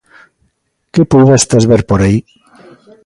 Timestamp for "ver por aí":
1.71-2.17